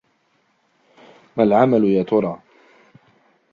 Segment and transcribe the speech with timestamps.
[1.37, 2.41] مَا العَمَلُ يَا تُرَى!